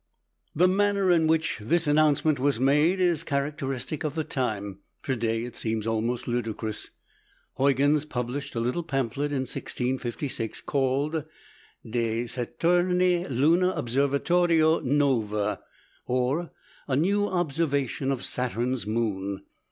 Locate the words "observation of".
17.27-18.25